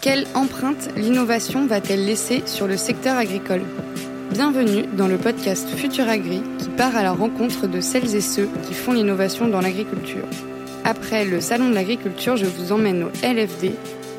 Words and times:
Quelle 0.00 0.26
empreinte 0.34 0.88
l'innovation 0.96 1.66
va-t-elle 1.66 2.04
laisser 2.04 2.42
sur 2.46 2.66
le 2.66 2.76
secteur 2.76 3.16
agricole? 3.16 3.62
Bienvenue 4.32 4.84
dans 4.96 5.08
le 5.08 5.18
podcast 5.18 5.68
Futur 5.68 6.08
Agri 6.08 6.40
qui 6.58 6.68
part 6.68 6.96
à 6.96 7.02
la 7.02 7.12
rencontre 7.12 7.66
de 7.66 7.80
celles 7.80 8.14
et 8.14 8.20
ceux 8.20 8.48
qui 8.66 8.74
font 8.74 8.92
l'innovation 8.92 9.48
dans 9.48 9.60
l'agriculture. 9.60 10.24
Après 10.84 11.24
le 11.24 11.40
Salon 11.40 11.70
de 11.70 11.74
l'agriculture, 11.74 12.36
je 12.36 12.46
vous 12.46 12.72
emmène 12.72 13.02
au 13.02 13.08
LFD, 13.22 13.72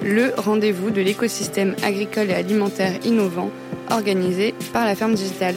le 0.03 0.33
rendez-vous 0.37 0.91
de 0.91 1.01
l'écosystème 1.01 1.75
agricole 1.83 2.29
et 2.29 2.35
alimentaire 2.35 2.93
innovant 3.05 3.49
organisé 3.89 4.53
par 4.73 4.85
la 4.85 4.95
ferme 4.95 5.15
digitale. 5.15 5.55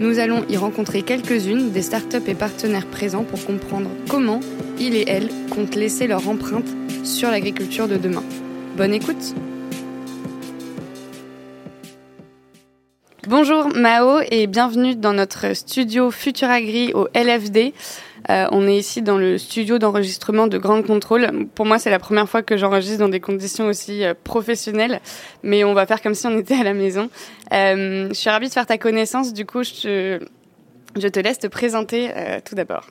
Nous 0.00 0.18
allons 0.18 0.46
y 0.48 0.56
rencontrer 0.56 1.02
quelques-unes 1.02 1.72
des 1.72 1.82
startups 1.82 2.26
et 2.26 2.34
partenaires 2.34 2.86
présents 2.86 3.22
pour 3.22 3.44
comprendre 3.44 3.90
comment 4.08 4.40
ils 4.78 4.94
et 4.94 5.04
elles 5.06 5.28
comptent 5.50 5.74
laisser 5.74 6.06
leur 6.06 6.26
empreinte 6.26 6.68
sur 7.04 7.30
l'agriculture 7.30 7.86
de 7.86 7.98
demain. 7.98 8.24
Bonne 8.78 8.94
écoute 8.94 9.34
Bonjour 13.28 13.68
Mao 13.76 14.20
et 14.30 14.46
bienvenue 14.46 14.96
dans 14.96 15.12
notre 15.12 15.54
studio 15.54 16.10
Futur 16.10 16.48
Agri 16.48 16.94
au 16.94 17.06
LFD. 17.14 17.74
Euh, 18.28 18.46
on 18.52 18.66
est 18.66 18.76
ici 18.76 19.02
dans 19.02 19.16
le 19.16 19.38
studio 19.38 19.78
d'enregistrement 19.78 20.46
de 20.46 20.58
Grande 20.58 20.86
Contrôle. 20.86 21.46
Pour 21.54 21.66
moi, 21.66 21.78
c'est 21.78 21.90
la 21.90 21.98
première 21.98 22.28
fois 22.28 22.42
que 22.42 22.56
j'enregistre 22.56 22.98
dans 22.98 23.08
des 23.08 23.20
conditions 23.20 23.66
aussi 23.66 24.04
euh, 24.04 24.14
professionnelles, 24.24 25.00
mais 25.42 25.64
on 25.64 25.74
va 25.74 25.86
faire 25.86 26.02
comme 26.02 26.14
si 26.14 26.26
on 26.26 26.36
était 26.38 26.54
à 26.54 26.64
la 26.64 26.74
maison. 26.74 27.08
Euh, 27.52 28.08
je 28.08 28.14
suis 28.14 28.30
ravie 28.30 28.48
de 28.48 28.52
faire 28.52 28.66
ta 28.66 28.78
connaissance. 28.78 29.32
Du 29.32 29.46
coup, 29.46 29.62
je 29.62 29.72
te, 29.72 30.24
je 30.96 31.08
te 31.08 31.20
laisse 31.20 31.38
te 31.38 31.46
présenter 31.46 32.10
tout 32.44 32.54
d'abord. 32.54 32.86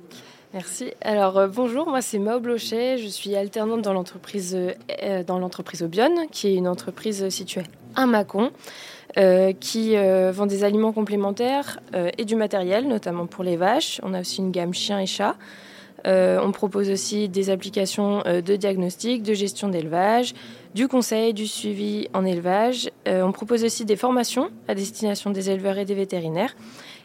Merci. 0.54 0.92
Alors 1.02 1.48
bonjour, 1.48 1.88
moi 1.88 2.02
c'est 2.02 2.18
Mao 2.18 2.40
Blochet, 2.40 2.98
je 2.98 3.08
suis 3.08 3.36
alternante 3.36 3.84
dans 3.84 3.94
l'entreprise 3.94 4.58
dans 5.28 5.38
l'entreprise 5.38 5.84
Obion, 5.84 6.28
qui 6.32 6.48
est 6.48 6.56
une 6.56 6.68
entreprise 6.68 7.30
située 7.30 7.64
à 7.96 8.08
Mâcon. 8.08 8.52
Euh, 9.18 9.54
qui 9.60 9.98
euh, 9.98 10.32
vend 10.32 10.46
des 10.46 10.64
aliments 10.64 10.92
complémentaires 10.92 11.80
euh, 11.96 12.12
et 12.20 12.26
du 12.26 12.36
matériel, 12.36 12.88
notamment 12.88 13.26
pour 13.26 13.44
les 13.44 13.58
vaches. 13.58 14.00
On 14.04 14.14
a 14.14 14.22
aussi 14.22 14.38
une 14.38 14.52
gamme 14.52 14.74
chien 14.74 15.00
et 15.00 15.08
chat. 15.08 15.36
on 16.06 16.52
propose 16.52 16.92
aussi 16.92 17.28
des 17.28 17.50
applications 17.50 18.22
de 18.26 18.56
diagnostic, 18.56 19.24
de 19.24 19.34
gestion 19.34 19.68
d'élevage, 19.68 20.34
du 20.76 20.88
conseil, 20.88 21.34
du 21.34 21.48
suivi 21.48 22.08
en 22.14 22.24
élevage. 22.24 22.90
on 23.08 23.32
propose 23.32 23.64
aussi 23.64 23.84
des 23.84 23.98
formations 23.98 24.50
à 24.68 24.76
destination 24.76 25.32
des 25.32 25.50
éleveurs 25.50 25.78
et 25.78 25.86
des 25.86 25.96
vétérinaires. 25.96 26.56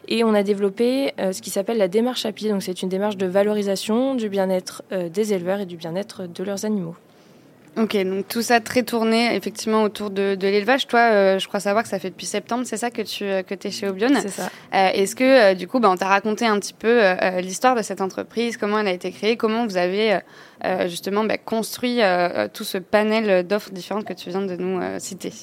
Et 0.07 0.23
on 0.23 0.33
a 0.33 0.43
développé 0.43 1.13
ce 1.17 1.41
qui 1.41 1.49
s'appelle 1.49 1.77
la 1.77 1.89
démarche 1.89 2.25
API. 2.25 2.49
Donc 2.49 2.63
c'est 2.63 2.83
une 2.83 2.89
démarche 2.89 3.17
de 3.17 3.25
valorisation 3.25 4.15
du 4.15 4.29
bien-être 4.29 4.83
des 4.91 5.33
éleveurs 5.33 5.59
et 5.59 5.65
du 5.65 5.75
bien-être 5.75 6.27
de 6.27 6.43
leurs 6.43 6.63
animaux. 6.63 6.95
Ok, 7.77 7.97
donc 8.05 8.27
tout 8.29 8.41
ça 8.41 8.61
très 8.61 8.83
tourné 8.83 9.35
effectivement 9.35 9.83
autour 9.83 10.09
de, 10.09 10.35
de 10.35 10.47
l'élevage. 10.47 10.87
Toi, 10.87 10.99
euh, 11.01 11.39
je 11.39 11.47
crois 11.47 11.59
savoir 11.59 11.83
que 11.83 11.89
ça 11.89 11.99
fait 11.99 12.09
depuis 12.09 12.25
septembre, 12.25 12.63
c'est 12.65 12.77
ça 12.77 12.89
que 12.89 13.01
tu 13.01 13.25
euh, 13.25 13.43
que 13.43 13.53
es 13.53 13.71
chez 13.71 13.87
Obion 13.89 14.07
C'est 14.21 14.29
ça. 14.29 14.49
Euh, 14.73 14.89
Est-ce 14.93 15.13
que 15.13 15.53
du 15.55 15.67
coup, 15.67 15.81
bah, 15.81 15.89
on 15.91 15.97
t'a 15.97 16.07
raconté 16.07 16.45
un 16.45 16.57
petit 16.57 16.73
peu 16.73 17.03
euh, 17.03 17.41
l'histoire 17.41 17.75
de 17.75 17.81
cette 17.81 17.99
entreprise, 17.99 18.55
comment 18.55 18.79
elle 18.79 18.87
a 18.87 18.93
été 18.93 19.11
créée, 19.11 19.35
comment 19.35 19.65
vous 19.65 19.77
avez 19.77 20.19
justement 20.87 21.25
bah, 21.25 21.37
construit 21.37 21.99
tout 22.53 22.63
ce 22.63 22.77
panel 22.77 23.45
d'offres 23.45 23.71
différentes 23.71 24.05
que 24.05 24.13
tu 24.13 24.29
viens 24.29 24.41
de 24.41 24.55
nous 24.55 24.79
citer? 24.99 25.33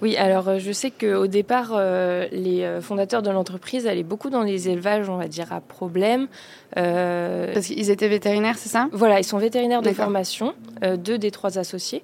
Oui, 0.00 0.16
alors 0.16 0.48
euh, 0.48 0.58
je 0.58 0.72
sais 0.72 0.90
qu'au 0.90 1.26
départ, 1.26 1.72
euh, 1.74 2.26
les 2.32 2.62
euh, 2.62 2.80
fondateurs 2.80 3.22
de 3.22 3.30
l'entreprise 3.30 3.86
allaient 3.86 4.02
beaucoup 4.02 4.30
dans 4.30 4.42
les 4.42 4.68
élevages, 4.68 5.08
on 5.08 5.16
va 5.16 5.28
dire, 5.28 5.52
à 5.52 5.60
problème. 5.60 6.28
Parce 6.74 7.66
qu'ils 7.66 7.90
étaient 7.90 8.08
vétérinaires, 8.08 8.56
c'est 8.56 8.70
ça? 8.70 8.88
Voilà, 8.92 9.20
ils 9.20 9.24
sont 9.24 9.38
vétérinaires 9.38 9.82
de 9.82 9.90
formation, 9.90 10.54
deux 10.96 11.18
des 11.18 11.30
trois 11.30 11.58
associés. 11.58 12.02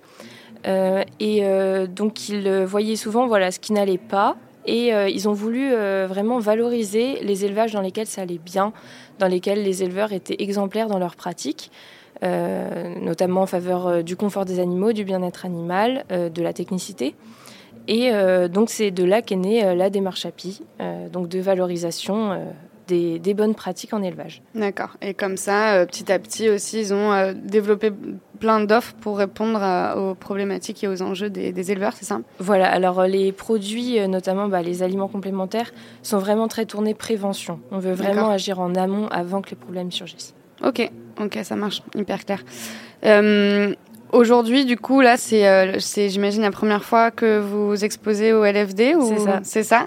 et 0.67 1.43
donc 1.89 2.29
ils 2.29 2.65
voyaient 2.65 2.97
souvent 2.97 3.27
voilà, 3.27 3.51
ce 3.51 3.59
qui 3.59 3.73
n'allait 3.73 3.97
pas. 3.97 4.37
Et 4.67 4.91
ils 4.91 5.27
ont 5.27 5.33
voulu 5.33 5.73
vraiment 5.73 6.39
valoriser 6.39 7.21
les 7.23 7.47
élevages 7.47 7.73
dans 7.73 7.81
lesquels 7.81 8.07
ça 8.07 8.21
allait 8.21 8.37
bien, 8.45 8.75
dans 9.19 9.27
lesquels 9.27 9.63
les 9.63 9.83
éleveurs 9.83 10.13
étaient 10.13 10.37
exemplaires 10.39 10.89
dans 10.89 10.99
leur 10.99 11.17
pratique. 11.17 11.71
notamment 12.23 13.41
en 13.41 13.47
faveur 13.47 14.05
du 14.05 14.17
confort 14.17 14.45
des 14.45 14.61
animaux, 14.61 14.93
du 14.93 15.05
bien-être 15.05 15.47
animal, 15.47 16.05
de 16.11 16.43
la 16.43 16.53
technicité. 16.53 17.15
Et 17.89 18.13
euh, 18.13 18.49
donc 18.49 18.69
c'est 18.69 18.91
de 18.91 19.03
là 19.03 19.23
qu'est 19.23 19.35
née 19.35 19.65
euh, 19.65 19.75
la 19.75 19.89
démarche 19.89 20.27
API, 20.27 20.61
euh, 20.81 21.09
donc 21.09 21.29
de 21.29 21.41
valorisation 21.41 22.39
des, 22.87 23.35
bonnes 23.35 23.55
pratiques 23.55 23.93
en 23.93 24.03
élevage. 24.03 24.41
D'accord. 24.55 24.97
Et 25.03 25.13
comme 25.13 25.37
ça, 25.37 25.85
petit 25.87 26.11
à 26.11 26.19
petit 26.19 26.49
aussi, 26.49 26.81
ils 26.81 26.95
ont 26.95 27.35
développé 27.35 27.91
plein 28.41 28.61
d'offres 28.61 28.95
pour 28.95 29.19
répondre 29.19 29.61
aux 29.99 30.15
problématiques 30.15 30.83
et 30.85 30.89
aux 30.89 31.03
enjeux 31.03 31.29
des, 31.29 31.71
éleveurs, 31.71 31.93
c'est 31.95 32.07
ça? 32.07 32.21
Voilà. 32.39 32.71
Alors 32.71 33.03
les 33.03 33.31
produits, 33.33 34.01
notamment 34.09 34.49
bah, 34.49 34.63
les 34.63 34.83
aliments 34.83 35.09
complémentaires, 35.09 35.71
sont 36.03 36.17
vraiment 36.17 36.49
très 36.49 36.65
tournés 36.65 36.95
prévention. 36.95 37.61
On 37.71 37.79
veut 37.79 37.93
vraiment 37.93 38.31
agir 38.31 38.59
en 38.59 38.75
amont 38.75 39.07
avant 39.09 39.43
que 39.43 39.51
les 39.51 39.57
problèmes 39.57 39.93
surgissent. 39.93 40.35
Ok, 40.65 40.91
ok, 41.21 41.41
ça 41.43 41.57
marche, 41.57 41.83
hyper 41.95 42.25
clair. 42.25 42.43
Aujourd'hui, 44.13 44.65
du 44.65 44.77
coup, 44.77 45.01
là, 45.01 45.17
euh, 45.33 45.77
c'est, 45.79 46.09
j'imagine, 46.09 46.43
la 46.43 46.51
première 46.51 46.85
fois 46.85 47.11
que 47.11 47.39
vous 47.39 47.85
exposez 47.85 48.33
au 48.33 48.45
LFD 48.45 48.95
ou... 48.95 49.07
C'est 49.07 49.19
ça. 49.19 49.41
C'est 49.43 49.63
ça 49.63 49.87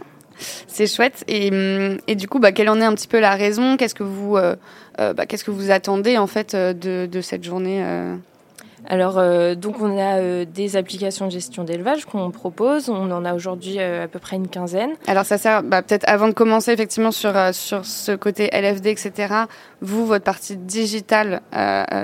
c'est 0.68 0.88
chouette. 0.88 1.24
Et, 1.28 1.52
hum, 1.52 2.00
et, 2.08 2.16
du 2.16 2.28
coup, 2.28 2.40
bah, 2.40 2.52
quelle 2.52 2.70
en 2.70 2.82
est 2.82 2.84
un 2.84 2.96
petit 2.96 3.08
peu 3.08 3.20
la 3.20 3.36
raison? 3.36 3.78
Qu'est-ce 3.78 3.94
que 3.94 4.02
vous, 4.02 4.38
euh, 4.38 4.56
euh, 5.00 5.14
bah, 5.14 5.28
qu'est-ce 5.28 5.44
que 5.44 5.52
vous 5.52 5.70
attendez 5.70 6.18
en 6.18 6.26
fait 6.26 6.56
de, 6.56 7.06
de 7.06 7.22
cette 7.22 7.44
journée 7.44 7.84
alors, 8.88 9.18
euh, 9.18 9.54
donc, 9.56 9.80
on 9.80 9.98
a 9.98 10.20
euh, 10.20 10.46
des 10.46 10.76
applications 10.76 11.28
de 11.28 11.32
gestion 11.32 11.64
d'élevage 11.64 12.06
qu'on 12.06 12.32
propose. 12.32 12.90
On 12.90 13.12
en 13.12 13.26
a 13.26 13.34
aujourd'hui 13.34 13.76
euh, 13.80 14.06
à 14.06 14.08
peu 14.08 14.20
près 14.20 14.38
une 14.38 14.48
quinzaine. 14.48 14.92
Alors, 15.08 15.26
ça 15.26 15.38
sert, 15.38 15.62
bah, 15.64 15.82
peut-être 15.82 16.04
avant 16.08 16.28
de 16.28 16.34
commencer 16.34 16.72
effectivement 16.72 17.12
sur, 17.12 17.34
sur 17.54 17.86
ce 17.86 18.14
côté 18.16 18.50
LFD, 18.52 18.88
etc. 18.88 19.34
Vous, 19.82 20.06
votre 20.06 20.24
partie 20.24 20.58
digitale 20.58 21.42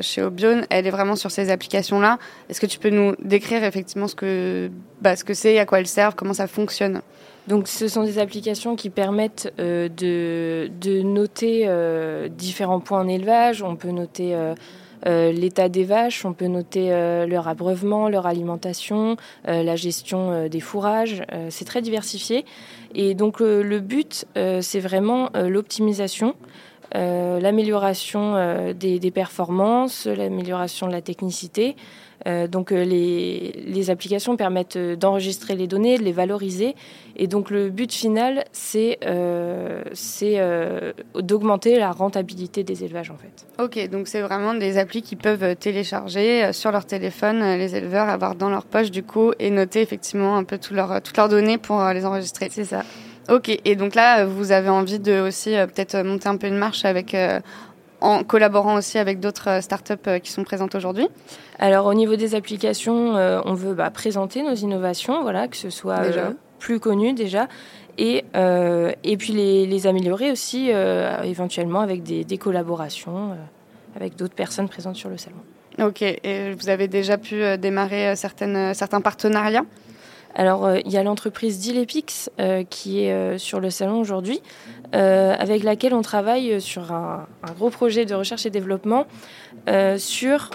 chez 0.01 0.21
Obion, 0.21 0.61
elle 0.69 0.87
est 0.87 0.91
vraiment 0.91 1.15
sur 1.15 1.31
ces 1.31 1.49
applications-là. 1.49 2.19
Est-ce 2.49 2.61
que 2.61 2.65
tu 2.65 2.79
peux 2.79 2.89
nous 2.89 3.15
décrire 3.23 3.63
effectivement 3.63 4.07
ce 4.07 4.15
que 4.15 4.69
bah, 5.01 5.15
ce 5.15 5.23
que 5.23 5.33
c'est, 5.33 5.59
à 5.59 5.65
quoi 5.65 5.79
elles 5.79 5.87
servent, 5.87 6.15
comment 6.15 6.33
ça 6.33 6.47
fonctionne? 6.47 7.01
Donc, 7.47 7.67
ce 7.67 7.87
sont 7.87 8.03
des 8.03 8.19
applications 8.19 8.75
qui 8.75 8.89
permettent 8.89 9.53
de, 9.57 9.89
de, 10.81 11.01
noter 11.01 11.69
différents 12.29 12.79
points 12.79 13.01
en 13.01 13.07
élevage. 13.07 13.61
On 13.63 13.75
peut 13.75 13.91
noter 13.91 14.35
l'état 15.05 15.69
des 15.69 15.83
vaches, 15.83 16.25
on 16.25 16.33
peut 16.33 16.47
noter 16.47 16.91
euh, 16.91 17.25
leur 17.25 17.47
abreuvement, 17.47 18.09
leur 18.09 18.25
alimentation, 18.25 19.17
euh, 19.47 19.63
la 19.63 19.75
gestion 19.75 20.47
des 20.47 20.59
fourrages. 20.59 21.23
c'est 21.49 21.65
très 21.65 21.81
diversifié. 21.81 22.45
Et 22.95 23.13
donc 23.13 23.39
le 23.39 23.79
but, 23.79 24.25
c'est 24.35 24.79
vraiment 24.79 25.29
l'optimisation. 25.35 26.35
l'amélioration 26.93 28.73
des, 28.73 29.11
performances, 29.11 30.05
l'amélioration 30.07 30.87
de 30.87 30.91
la 30.91 31.01
technicité, 31.01 31.75
euh, 32.25 32.47
donc 32.47 32.71
euh, 32.71 32.83
les, 32.83 33.89
applications 33.89 34.35
permettent 34.35 34.75
euh, 34.75 34.95
d'enregistrer 34.95 35.55
les 35.55 35.67
données, 35.67 35.97
de 35.97 36.03
les 36.03 36.11
valoriser. 36.11 36.75
Et 37.15 37.27
donc 37.27 37.49
le 37.51 37.69
but 37.69 37.93
final, 37.93 38.43
c'est 38.51 38.99
d'augmenter 41.15 41.77
la 41.79 41.91
rentabilité 41.91 42.63
des 42.63 42.83
élevages 42.83 43.11
en 43.11 43.17
fait. 43.17 43.45
Ok, 43.63 43.89
donc 43.89 44.07
c'est 44.07 44.21
vraiment 44.21 44.53
des 44.53 44.77
applis 44.77 45.01
qui 45.01 45.15
peuvent 45.15 45.55
télécharger 45.55 46.51
sur 46.53 46.71
leur 46.71 46.85
téléphone, 46.85 47.39
les 47.57 47.75
éleveurs 47.75 48.09
avoir 48.09 48.35
dans 48.35 48.49
leur 48.49 48.65
poche 48.65 48.91
du 48.91 49.03
coup 49.03 49.31
et 49.39 49.49
noter 49.49 49.81
effectivement 49.81 50.37
un 50.37 50.43
peu 50.43 50.57
tout 50.57 50.73
leur, 50.73 51.01
toutes 51.01 51.17
leurs 51.17 51.29
données 51.29 51.57
pour 51.57 51.83
les 51.87 52.05
enregistrer. 52.05 52.49
C'est 52.51 52.65
ça. 52.65 52.83
Ok, 53.29 53.49
et 53.65 53.75
donc 53.75 53.95
là, 53.95 54.25
vous 54.25 54.51
avez 54.51 54.69
envie 54.69 54.99
de 54.99 55.19
aussi 55.21 55.51
peut-être 55.51 55.97
monter 56.03 56.29
un 56.29 56.37
peu 56.37 56.47
une 56.47 56.57
marche 56.57 56.85
avec 56.85 57.15
en 58.01 58.23
collaborant 58.23 58.75
aussi 58.75 58.97
avec 58.97 59.19
d'autres 59.19 59.49
euh, 59.49 59.61
startups 59.61 59.93
euh, 60.07 60.19
qui 60.19 60.31
sont 60.31 60.43
présentes 60.43 60.75
aujourd'hui. 60.75 61.07
Alors 61.59 61.85
au 61.85 61.93
niveau 61.93 62.15
des 62.15 62.35
applications, 62.35 63.15
euh, 63.15 63.41
on 63.45 63.53
veut 63.53 63.73
bah, 63.73 63.89
présenter 63.89 64.43
nos 64.43 64.53
innovations, 64.53 65.21
voilà, 65.21 65.47
que 65.47 65.57
ce 65.57 65.69
soit 65.69 66.01
plus 66.59 66.79
connu 66.79 67.13
déjà, 67.13 67.47
et, 67.99 68.25
et 68.33 69.17
puis 69.17 69.33
les, 69.33 69.87
améliorer 69.87 70.31
aussi 70.31 70.69
éventuellement 71.23 71.81
avec 71.81 72.03
des, 72.03 72.37
collaborations 72.37 73.35
avec 73.95 74.15
d'autres 74.15 74.33
personnes 74.33 74.67
présentes 74.67 74.95
sur 74.95 75.09
le 75.09 75.17
salon. 75.17 75.37
Ok, 75.79 76.01
et 76.01 76.53
vous 76.53 76.69
avez 76.69 76.87
déjà 76.87 77.17
pu 77.17 77.57
démarrer 77.59 78.15
certaines, 78.15 78.73
certains 78.73 79.01
partenariats? 79.01 79.65
Alors, 80.35 80.75
il 80.85 80.91
y 80.91 80.97
a 80.97 81.03
l'entreprise 81.03 81.57
Dilepix 81.57 82.29
qui 82.69 82.99
est 82.99 83.37
sur 83.39 83.59
le 83.59 83.71
salon 83.71 83.99
aujourd'hui. 83.99 84.41
Euh, 84.95 85.35
avec 85.37 85.63
laquelle 85.63 85.93
on 85.93 86.01
travaille 86.01 86.61
sur 86.61 86.93
un, 86.93 87.27
gros 87.57 87.69
projet 87.69 88.05
de 88.05 88.15
recherche 88.15 88.45
et 88.45 88.49
développement 88.49 89.05
euh, 89.67 89.97
sur... 89.97 90.51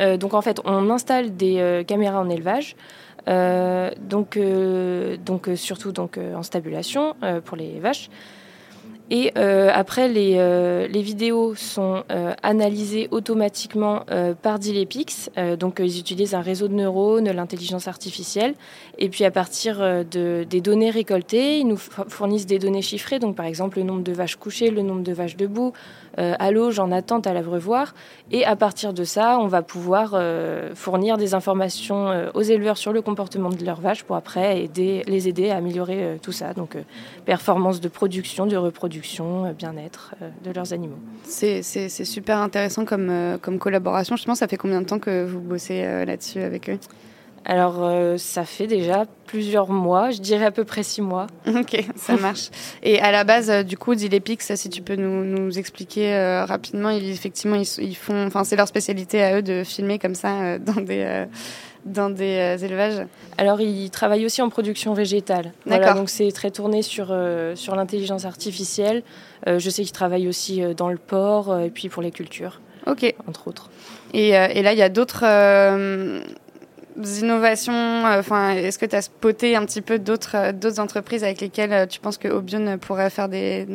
Euh, 0.00 0.16
donc 0.16 0.34
en 0.34 0.42
fait, 0.42 0.60
on 0.64 0.90
installe 0.90 1.36
des 1.36 1.84
caméras 1.86 2.20
en 2.20 2.28
élevage, 2.28 2.76
donc 3.26 4.38
surtout 5.54 5.92
donc, 5.92 6.18
en 6.18 6.42
stabulation 6.42 7.14
pour 7.44 7.56
les 7.56 7.78
vaches. 7.78 8.10
Et 9.14 9.30
euh, 9.36 9.68
après, 9.70 10.08
les, 10.08 10.36
euh, 10.38 10.88
les, 10.88 11.02
vidéos 11.02 11.54
sont 11.54 12.02
euh, 12.10 12.32
analysées 12.42 13.08
automatiquement 13.10 14.06
par 14.40 14.58
Dilepix. 14.58 15.28
donc, 15.58 15.80
ils 15.80 15.98
utilisent 15.98 16.34
un 16.34 16.40
réseau 16.40 16.66
de 16.66 16.72
neurones, 16.72 17.30
l'intelligence 17.30 17.88
artificielle. 17.88 18.54
Et 18.96 19.10
puis, 19.10 19.24
à 19.26 19.30
partir 19.30 19.80
de, 19.80 20.46
des 20.48 20.60
données 20.62 20.90
récoltées, 20.90 21.58
ils 21.58 21.66
nous 21.66 21.76
fournissent 21.76 22.46
des 22.46 22.58
données 22.58 22.80
chiffrées. 22.80 23.18
Donc, 23.18 23.36
par 23.36 23.44
exemple, 23.44 23.78
le 23.78 23.84
nombre 23.84 24.02
de 24.02 24.12
vaches 24.12 24.36
couchées, 24.36 24.70
le 24.70 24.82
nombre 24.82 25.02
de 25.02 25.12
vaches 25.12 25.36
debout, 25.36 25.72
à 26.16 26.50
l'auge, 26.50 26.78
en 26.78 26.90
attente, 26.90 27.26
à 27.26 27.34
l'abreuvoir. 27.34 27.94
Et 28.30 28.44
à 28.44 28.56
partir 28.56 28.92
de 28.92 29.04
ça, 29.04 29.38
on 29.38 29.46
va 29.46 29.62
pouvoir 29.62 30.20
fournir 30.74 31.18
des 31.18 31.34
informations 31.34 32.30
aux 32.34 32.42
éleveurs 32.42 32.78
sur 32.78 32.92
le 32.92 33.02
comportement 33.02 33.50
de 33.50 33.64
leurs 33.64 33.80
vaches 33.80 34.04
pour 34.04 34.16
après 34.16 34.62
aider, 34.62 35.02
les 35.06 35.28
aider 35.28 35.50
à 35.50 35.56
améliorer 35.56 36.18
tout 36.22 36.32
ça. 36.32 36.54
Donc, 36.54 36.76
performance 37.24 37.80
de 37.80 37.88
production, 37.88 38.46
de 38.46 38.56
reproduction 38.56 39.01
euh, 39.20 39.52
bien-être 39.52 40.14
euh, 40.22 40.30
de 40.44 40.52
leurs 40.52 40.72
animaux. 40.72 40.98
C'est 41.24 41.62
super 41.62 42.38
intéressant 42.38 42.84
comme, 42.84 43.10
euh, 43.10 43.38
comme 43.38 43.58
collaboration. 43.58 44.16
Justement, 44.16 44.34
ça 44.34 44.48
fait 44.48 44.56
combien 44.56 44.80
de 44.80 44.86
temps 44.86 44.98
que 44.98 45.24
vous 45.24 45.40
bossez 45.40 45.82
là-dessus 46.04 46.40
avec 46.40 46.68
eux? 46.70 46.78
Alors, 47.44 48.18
ça 48.18 48.44
fait 48.44 48.66
déjà 48.66 49.04
plusieurs 49.26 49.70
mois, 49.70 50.10
je 50.10 50.20
dirais 50.20 50.44
à 50.44 50.50
peu 50.50 50.64
près 50.64 50.82
six 50.82 51.02
mois. 51.02 51.26
Ok, 51.46 51.84
ça 51.96 52.16
marche. 52.16 52.50
Et 52.82 53.00
à 53.00 53.10
la 53.10 53.24
base, 53.24 53.64
du 53.64 53.76
coup, 53.76 53.94
Dilepix, 53.94 54.54
si 54.54 54.70
tu 54.70 54.82
peux 54.82 54.96
nous, 54.96 55.24
nous 55.24 55.58
expliquer 55.58 56.44
rapidement, 56.46 56.90
ils, 56.90 57.10
effectivement, 57.10 57.56
ils, 57.56 57.96
font, 57.96 58.26
enfin, 58.26 58.44
c'est 58.44 58.56
leur 58.56 58.68
spécialité 58.68 59.22
à 59.22 59.38
eux 59.38 59.42
de 59.42 59.64
filmer 59.64 59.98
comme 59.98 60.14
ça 60.14 60.58
dans 60.58 60.80
des 60.80 61.26
dans 61.84 62.10
des 62.10 62.36
euh, 62.38 62.64
élevages 62.64 63.06
Alors, 63.38 63.60
ils 63.60 63.90
travaillent 63.90 64.24
aussi 64.24 64.42
en 64.42 64.48
production 64.48 64.94
végétale. 64.94 65.52
Voilà, 65.66 65.94
donc 65.94 66.08
c'est 66.08 66.30
très 66.32 66.50
tourné 66.50 66.82
sur, 66.82 67.08
euh, 67.10 67.56
sur 67.56 67.74
l'intelligence 67.74 68.24
artificielle. 68.24 69.02
Euh, 69.46 69.58
je 69.58 69.70
sais 69.70 69.82
qu'ils 69.82 69.92
travaillent 69.92 70.28
aussi 70.28 70.62
dans 70.76 70.88
le 70.88 70.98
port 70.98 71.58
et 71.58 71.70
puis 71.70 71.88
pour 71.88 72.02
les 72.02 72.10
cultures. 72.10 72.60
Ok. 72.86 73.14
Entre 73.28 73.48
autres. 73.48 73.70
Et, 74.12 74.30
et 74.30 74.62
là, 74.62 74.72
il 74.72 74.78
y 74.78 74.82
a 74.82 74.88
d'autres 74.88 75.24
innovations 76.96 78.04
Enfin, 78.04 78.50
est-ce 78.50 78.78
que 78.78 78.86
tu 78.86 78.96
as 78.96 79.02
spoté 79.02 79.56
un 79.56 79.64
petit 79.64 79.80
peu 79.80 79.98
d'autres 79.98 80.52
d'autres 80.52 80.80
entreprises 80.80 81.24
avec 81.24 81.40
lesquelles 81.40 81.88
tu 81.88 82.00
penses 82.00 82.18
que 82.18 82.28
Obion 82.28 82.78
pourrait 82.78 83.10
faire 83.10 83.28
des, 83.28 83.66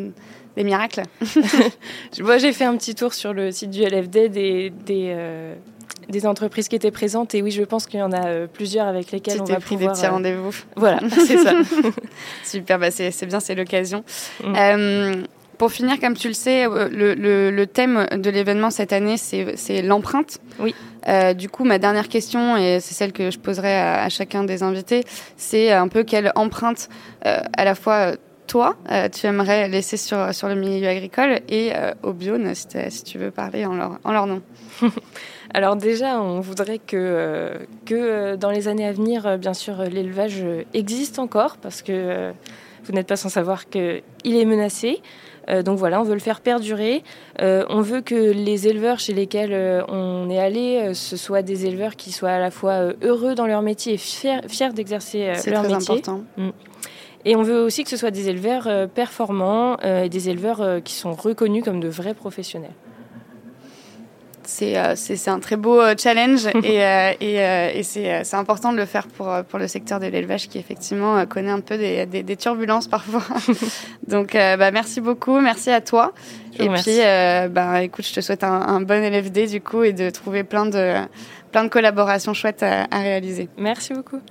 des 0.55 0.63
miracles? 0.63 1.03
Moi, 2.19 2.37
j'ai 2.37 2.53
fait 2.53 2.65
un 2.65 2.75
petit 2.77 2.95
tour 2.95 3.13
sur 3.13 3.33
le 3.33 3.51
site 3.51 3.71
du 3.71 3.83
LFD 3.83 4.29
des, 4.29 4.69
des, 4.69 5.15
des 6.09 6.25
entreprises 6.25 6.67
qui 6.67 6.75
étaient 6.75 6.91
présentes. 6.91 7.35
Et 7.35 7.41
oui, 7.41 7.51
je 7.51 7.63
pense 7.63 7.85
qu'il 7.85 7.99
y 7.99 8.03
en 8.03 8.11
a 8.11 8.27
euh, 8.27 8.47
plusieurs 8.47 8.87
avec 8.87 9.11
lesquelles 9.11 9.41
on 9.41 9.45
va 9.45 9.59
pris 9.59 9.75
pouvoir... 9.75 9.93
des 9.93 9.99
petits 9.99 10.07
euh, 10.07 10.11
rendez-vous. 10.11 10.55
Voilà, 10.75 10.99
c'est 11.09 11.37
ça. 11.37 11.53
Super, 12.43 12.79
bah 12.79 12.91
c'est 12.91 13.25
bien, 13.25 13.39
c'est 13.39 13.55
l'occasion. 13.55 14.03
Mm. 14.43 14.53
Euh, 14.55 15.23
pour 15.57 15.71
finir, 15.71 15.99
comme 15.99 16.15
tu 16.15 16.27
le 16.27 16.33
sais, 16.33 16.65
le, 16.65 17.13
le, 17.49 17.67
thème 17.67 18.05
de 18.11 18.29
l'événement 18.29 18.69
cette 18.69 18.93
année, 18.93 19.17
c'est 19.17 19.81
l'empreinte. 19.81 20.39
Oui. 20.59 20.75
du 21.35 21.49
coup, 21.49 21.63
ma 21.63 21.79
dernière 21.79 22.09
question, 22.09 22.57
et 22.57 22.79
c'est 22.79 22.93
celle 22.93 23.11
que 23.11 23.31
je 23.31 23.39
poserai 23.39 23.75
à, 23.75 24.09
chacun 24.09 24.43
des 24.43 24.63
invités, 24.63 25.03
c'est 25.35 25.71
un 25.71 25.87
peu 25.87 26.03
quelle 26.03 26.31
empreinte 26.35 26.89
à 27.23 27.65
la 27.65 27.75
fois 27.75 28.13
toi, 28.45 28.77
tu 29.13 29.25
aimerais 29.27 29.67
laisser 29.67 29.97
sur, 29.97 30.33
sur 30.33 30.47
le 30.47 30.55
milieu 30.55 30.87
agricole 30.87 31.39
et 31.49 31.71
au 32.03 32.13
Bione, 32.13 32.53
si, 32.55 32.67
si, 32.89 33.03
tu 33.03 33.17
veux 33.17 33.31
parler 33.31 33.65
en 33.65 33.75
leur, 33.75 33.99
en 34.03 34.11
leur 34.11 34.27
nom. 34.27 34.41
Alors 35.53 35.75
déjà, 35.75 36.21
on 36.21 36.39
voudrait 36.39 36.79
que, 36.79 36.97
euh, 36.97 37.57
que 37.85 37.95
euh, 37.95 38.37
dans 38.37 38.51
les 38.51 38.67
années 38.67 38.85
à 38.85 38.91
venir, 38.91 39.25
euh, 39.25 39.37
bien 39.37 39.53
sûr, 39.53 39.81
l'élevage 39.83 40.43
existe 40.73 41.19
encore, 41.19 41.57
parce 41.57 41.81
que 41.81 42.31
vous 42.83 42.93
n'êtes 42.93 43.07
pas 43.07 43.15
sans 43.15 43.29
savoir 43.29 43.69
qu'il 43.69 44.03
est 44.23 44.45
menacé. 44.45 45.01
Donc 45.63 45.77
voilà, 45.77 46.01
on 46.01 46.03
veut 46.03 46.13
le 46.13 46.19
faire 46.19 46.41
perdurer. 46.41 47.03
on 47.39 47.81
veut 47.81 48.01
que 48.01 48.15
les 48.15 48.67
éleveurs 48.67 48.99
chez 48.99 49.13
lesquels 49.13 49.83
on 49.87 50.29
est 50.29 50.39
allé, 50.39 50.93
ce 50.93 51.17
soient 51.17 51.41
des 51.41 51.65
éleveurs 51.65 51.95
qui 51.95 52.11
soient 52.11 52.31
à 52.31 52.39
la 52.39 52.51
fois 52.51 52.93
heureux 53.01 53.35
dans 53.35 53.47
leur 53.47 53.61
métier 53.61 53.93
et 53.93 53.97
fiers, 53.97 54.41
d'exercer 54.73 55.31
leur 55.47 55.63
métier. 55.63 55.79
C'est 55.79 55.91
important. 55.91 56.21
Mm. 56.37 56.49
Et 57.25 57.35
on 57.35 57.41
veut 57.41 57.61
aussi 57.61 57.83
que 57.83 57.89
ce 57.89 57.97
soit 57.97 58.11
des 58.11 58.29
éleveurs 58.29 58.89
performants 58.89 59.77
et 59.79 60.09
des 60.09 60.29
éleveurs 60.29 60.81
qui 60.83 60.93
sont 60.93 61.13
reconnus 61.13 61.63
comme 61.63 61.79
de 61.79 61.89
vrais 61.89 62.13
professionnels. 62.13 62.73
Euh, 64.61 64.93
c'est 64.95 65.27
un 65.29 65.39
très 65.39 65.55
beau 65.55 65.79
euh, 65.81 65.95
challenge 65.97 66.47
et, 66.63 66.83
euh, 66.83 67.11
et, 67.19 67.79
et 67.79 67.83
c'est 67.83 68.33
important 68.33 68.71
de 68.71 68.77
le 68.77 68.85
faire 68.85 69.07
pour, 69.07 69.31
pour 69.49 69.59
le 69.59 69.67
secteur 69.67 69.99
de 69.99 70.07
l'élevage 70.07 70.47
qui 70.47 70.57
effectivement 70.57 71.25
connaît 71.25 71.51
un 71.51 71.59
peu 71.59 71.77
des, 71.77 72.05
des, 72.05 72.35
turbulences 72.37 72.87
parfois. 72.87 73.23
Donc 74.07 74.33
bah, 74.33 74.71
merci 74.71 75.01
beaucoup, 75.01 75.39
merci 75.39 75.69
à 75.69 75.81
toi. 75.81 76.13
et 76.59 76.69
puis 76.69 76.99
bah, 77.51 77.83
écoute, 77.83 78.05
je 78.07 78.13
te 78.13 78.21
souhaite 78.21 78.43
un, 78.43 78.81
bon 78.81 79.03
LFD 79.03 79.47
du 79.47 79.61
coup 79.61 79.83
et 79.83 79.93
de 79.93 80.09
trouver 80.09 80.43
plein 80.43 80.65
de, 80.65 80.95
plein 81.51 81.63
de 81.63 81.69
collaborations 81.69 82.33
chouettes 82.33 82.63
à 82.63 82.85
réaliser. 82.99 83.49
Merci 83.57 83.93
beaucoup. 83.93 84.21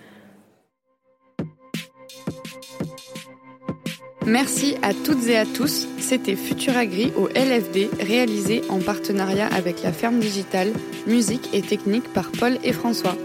Merci 4.26 4.75
à 4.82 4.93
toutes 4.93 5.28
et 5.28 5.37
à 5.37 5.46
tous. 5.46 5.87
C'était 6.00 6.34
Futuragri 6.34 7.12
au 7.17 7.28
LFD, 7.28 7.88
réalisé 8.00 8.62
en 8.69 8.81
partenariat 8.81 9.46
avec 9.46 9.84
la 9.84 9.93
ferme 9.93 10.19
digitale, 10.19 10.73
musique 11.06 11.49
et 11.52 11.62
technique 11.62 12.12
par 12.12 12.32
Paul 12.32 12.58
et 12.64 12.73
François. 12.73 13.17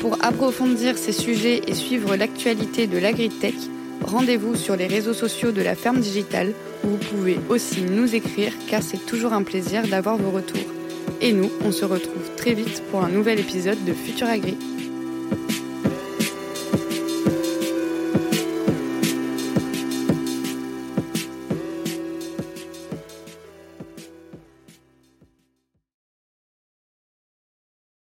Pour 0.00 0.24
approfondir 0.24 0.98
ces 0.98 1.10
sujets 1.10 1.62
et 1.66 1.74
suivre 1.74 2.14
l'actualité 2.14 2.86
de 2.86 2.96
l'agritech, 2.96 3.56
rendez-vous 4.02 4.54
sur 4.54 4.76
les 4.76 4.86
réseaux 4.86 5.14
sociaux 5.14 5.50
de 5.50 5.62
la 5.62 5.74
ferme 5.74 5.98
digitale 5.98 6.52
où 6.84 6.90
vous 6.90 6.96
pouvez 6.96 7.40
aussi 7.48 7.82
nous 7.82 8.14
écrire 8.14 8.52
car 8.68 8.84
c'est 8.84 9.04
toujours 9.04 9.32
un 9.32 9.42
plaisir 9.42 9.88
d'avoir 9.88 10.16
vos 10.16 10.30
retours. 10.30 10.60
Et 11.20 11.32
nous, 11.32 11.50
on 11.64 11.72
se 11.72 11.84
retrouve 11.84 12.30
très 12.36 12.54
vite 12.54 12.84
pour 12.92 13.04
un 13.04 13.08
nouvel 13.08 13.40
épisode 13.40 13.84
de 13.84 13.92
Futuragri. 13.92 14.56